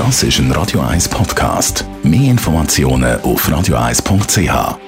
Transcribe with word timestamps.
Das 0.00 0.22
ist 0.22 0.38
ein 0.38 0.50
Radio 0.52 0.80
1 0.80 1.10
Podcast. 1.10 1.84
Mehr 2.02 2.30
Informationen 2.30 3.20
auf 3.20 3.46
radio1.ch. 3.46 4.78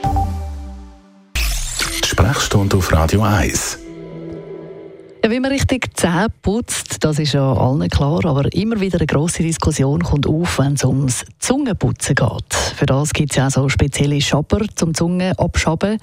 Die 2.03 2.09
Sprechstunde 2.09 2.79
auf 2.79 2.91
Radio 2.91 3.21
1. 3.21 3.79
Ja, 5.23 5.31
wie 5.31 5.39
man 5.39 5.53
richtig 5.53 5.95
Zähne 5.99 6.29
putzt, 6.41 7.05
das 7.05 7.19
ist 7.19 7.35
ja 7.35 7.53
allen 7.53 7.91
klar, 7.91 8.25
aber 8.25 8.51
immer 8.55 8.81
wieder 8.81 9.01
eine 9.01 9.07
grosse 9.07 9.43
Diskussion 9.43 10.03
kommt 10.03 10.27
auf, 10.27 10.59
wenn 10.59 10.73
es 10.73 10.85
ums 10.85 11.27
Zungenputzen 11.39 12.15
geht. 12.15 12.55
Für 12.55 12.87
das 12.87 13.13
gibt 13.13 13.33
es 13.33 13.37
ja 13.37 13.49
auch 13.49 13.51
so 13.51 13.69
spezielle 13.69 14.19
Schaber 14.23 14.65
zum 14.75 14.95
Zunge 14.95 15.39
abschaben. 15.39 15.99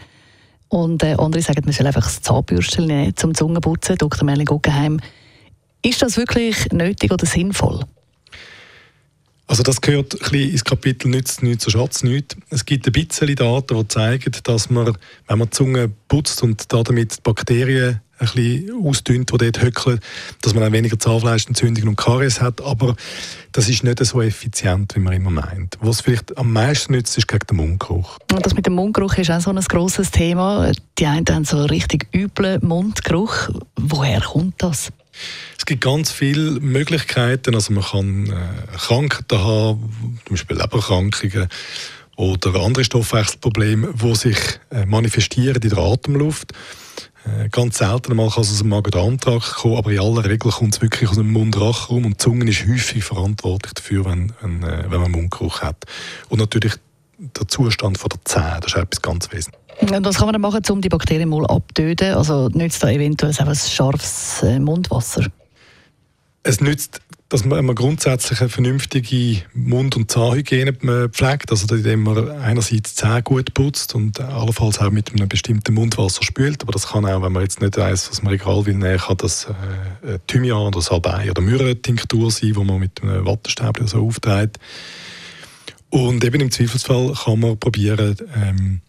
Und 0.68 1.02
äh, 1.02 1.16
andere 1.18 1.42
sagen, 1.42 1.64
man 1.66 1.74
soll 1.74 1.88
einfach 1.88 2.04
das 2.04 2.22
Zahnbürstchen 2.22 2.86
nehmen 2.86 3.16
zum 3.16 3.34
Zungenputzen. 3.34 3.98
Dr. 3.98 4.24
Merlin 4.24 4.46
Guggenheim, 4.46 5.00
ist 5.82 6.00
das 6.04 6.16
wirklich 6.16 6.72
nötig 6.72 7.12
oder 7.12 7.26
sinnvoll? 7.26 7.86
Also 9.50 9.64
das 9.64 9.82
gehört 9.82 10.14
ein 10.14 10.20
bisschen 10.20 10.52
ins 10.52 10.64
Kapitel 10.64 11.10
«Nützt 11.10 11.42
nichts, 11.42 11.64
so 11.64 11.72
Schatz 11.72 12.04
nichts». 12.04 12.38
Es 12.52 12.66
gibt 12.66 12.86
ein 12.86 12.94
bisschen 12.94 13.36
Daten, 13.36 13.76
die 13.76 13.88
zeigen, 13.88 14.32
dass 14.44 14.70
man, 14.70 14.96
wenn 15.28 15.40
man 15.40 15.48
die 15.48 15.50
Zunge 15.50 15.92
putzt 16.08 16.44
und 16.44 16.72
damit 16.72 17.18
die 17.18 17.22
Bakterien 17.24 18.00
ein 18.20 18.28
bisschen 18.28 18.86
ausdünnt, 18.86 19.32
die 19.34 19.38
dort 19.40 19.60
höckeln, 19.60 20.00
dass 20.44 20.54
man 20.54 20.64
auch 20.64 20.72
weniger 20.72 21.00
Zahnfleischentzündungen 21.00 21.90
und 21.90 21.96
Karies 21.96 22.40
hat. 22.42 22.62
Aber 22.62 22.96
das 23.52 23.68
ist 23.70 23.84
nicht 23.84 24.06
so 24.06 24.22
effizient, 24.22 24.96
wie 24.96 25.00
man 25.00 25.14
immer 25.14 25.32
meint. 25.32 25.80
Was 25.82 26.02
vielleicht 26.02 26.38
am 26.38 26.54
meisten 26.54 26.94
nützt, 26.94 27.18
ist 27.18 27.28
gegen 27.28 27.48
den 27.48 27.58
Mundgeruch. 27.58 28.20
Und 28.32 28.46
das 28.46 28.54
mit 28.54 28.68
dem 28.68 28.74
Mundgeruch 28.74 29.16
ist 29.16 29.32
auch 29.32 29.42
so 29.42 29.50
ein 29.50 29.60
grosses 29.62 30.12
Thema. 30.12 30.72
Die 31.00 31.08
einen 31.08 31.26
haben 31.28 31.46
so 31.46 31.58
einen 31.58 31.66
richtig 31.66 32.08
üblen 32.14 32.64
Mundgeruch. 32.64 33.50
Woher 33.76 34.22
kommt 34.22 34.62
das? 34.62 34.92
Gibt 35.70 35.84
ganz 35.84 36.10
viele 36.10 36.60
Möglichkeiten. 36.62 37.54
Also 37.54 37.74
man 37.74 37.84
kann 37.84 38.26
äh, 38.26 38.76
Krankheiten 38.76 39.38
haben, 39.38 40.20
zum 40.26 40.36
Beispiel 40.36 40.58
Leberkrankungen 40.58 41.48
oder 42.16 42.56
andere 42.56 42.84
Stoffwechselprobleme, 42.84 43.94
die 43.94 44.16
sich 44.16 44.38
äh, 44.72 44.88
manifestieren 44.88 45.62
in 45.62 45.70
der 45.70 45.78
Atemluft. 45.78 46.54
Äh, 47.24 47.50
ganz 47.50 47.78
selten 47.78 48.16
mal 48.16 48.32
kann 48.32 48.42
es 48.42 48.50
aus 48.50 48.58
dem 48.58 48.70
Magen-Darm-Trakt 48.70 49.58
kommen, 49.58 49.78
aber 49.78 49.92
in 49.92 50.00
aller 50.00 50.26
Regel 50.26 50.52
kommt 50.52 50.74
es 50.74 50.82
wirklich 50.82 51.08
aus 51.08 51.18
dem 51.18 51.32
Mund-Rachenraum 51.34 52.04
und 52.04 52.14
die 52.14 52.18
Zunge 52.18 52.50
ist 52.50 52.68
häufig 52.68 53.04
verantwortlich 53.04 53.74
dafür, 53.74 54.06
wenn, 54.06 54.34
wenn, 54.42 54.64
äh, 54.64 54.86
wenn 54.90 55.02
man 55.02 55.12
Mundgeruch 55.12 55.62
hat. 55.62 55.86
Und 56.30 56.40
natürlich 56.40 56.74
der 57.20 57.48
Zustand 57.48 58.00
von 58.00 58.10
der 58.10 58.26
Zähne, 58.26 58.60
das 58.62 58.74
ist 58.74 58.80
etwas 58.80 59.02
ganz 59.04 59.32
Wesentliches. 59.32 59.60
Und 59.82 60.04
was 60.04 60.18
kann 60.18 60.32
man 60.32 60.42
machen, 60.42 60.64
um 60.72 60.82
die 60.82 60.90
Bakterien 60.90 61.30
mal 61.30 61.46
abzutöten? 61.46 62.16
Also 62.16 62.50
nützt 62.50 62.82
da 62.82 62.90
eventuell 62.90 63.36
ein 63.38 63.56
scharfes 63.56 64.42
äh, 64.42 64.58
Mundwasser? 64.58 65.28
Es 66.44 66.62
nützt, 66.62 67.02
dass 67.30 67.46
man 67.46 67.76
grundsätzlich 67.76 68.40
eine 68.40 68.50
vernünftige 68.50 69.44
Mund- 69.54 69.96
und 69.96 70.10
Zahnhygiene 70.10 70.74
pflegt, 71.10 71.52
also 71.52 71.76
indem 71.76 72.02
man 72.04 72.28
einerseits 72.28 72.96
Zähne 72.96 73.22
gut 73.22 73.54
putzt 73.54 73.94
und 73.94 74.20
allenfalls 74.20 74.80
auch 74.80 74.90
mit 74.90 75.12
einem 75.12 75.30
bestimmten 75.30 75.76
Mundwasser 75.76 76.24
spült, 76.24 76.64
aber 76.64 76.72
das 76.72 76.88
kann 76.88 77.06
auch, 77.06 77.22
wenn 77.22 77.32
man 77.32 77.44
jetzt 77.44 77.62
nicht 77.62 77.78
weiß, 77.78 78.10
was 78.10 78.24
man 78.24 78.34
egal 78.34 78.66
will 78.66 78.74
nehmen 78.74 78.98
kann, 78.98 79.18
das 79.18 79.46
äh, 79.46 80.18
Thymian 80.26 80.58
oder 80.58 80.82
Salbei 80.82 81.30
oder 81.30 81.42
Myrrhe-Tinktur 81.42 82.32
sein, 82.32 82.56
wo 82.56 82.64
man 82.64 82.80
mit 82.80 83.04
einem 83.04 83.26
Wattestäbchen 83.26 83.88
so 83.88 84.08
aufträgt. 84.08 84.58
Und 85.92 86.24
eben 86.24 86.42
im 86.42 86.52
Zweifelsfall 86.52 87.14
kann 87.14 87.40
man 87.40 87.60
probieren, 87.60 88.18
ähm, 88.36 88.82
äh, 88.86 88.89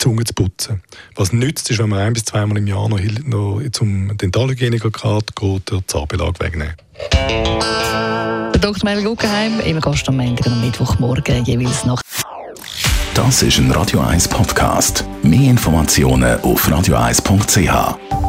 Zunge 0.00 0.24
zu 0.24 0.34
putzen. 0.34 0.82
Was 1.14 1.32
nützt, 1.32 1.70
ist, 1.70 1.78
wenn 1.78 1.90
man 1.90 1.98
ein- 2.00 2.12
bis 2.14 2.24
zweimal 2.24 2.58
im 2.58 2.66
Jahr 2.66 2.88
noch, 2.88 2.98
noch 3.24 3.60
zum 3.72 4.16
Dentalhygieniker 4.16 4.90
geht, 4.90 5.36
geht 5.36 5.70
der 5.70 5.86
Zahnbelag 5.86 6.40
wegnehmen. 6.40 6.74
Der 7.12 8.60
Dr. 8.60 8.84
Mel 8.84 9.02
Guggenheim, 9.04 9.60
immer 9.60 9.80
Gast 9.80 10.08
am 10.08 10.16
Montag 10.16 10.46
und 10.46 10.52
am 10.54 10.60
Mittwochmorgen 10.64 11.44
jeweils 11.44 11.84
nach. 11.84 12.00
Das 13.14 13.42
ist 13.42 13.58
ein 13.58 13.70
Radio 13.72 14.00
1 14.00 14.28
Podcast. 14.28 15.04
Mehr 15.22 15.50
Informationen 15.50 16.40
auf 16.40 16.66
radio1.ch. 16.68 18.19